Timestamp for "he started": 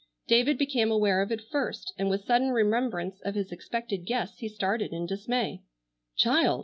4.39-4.93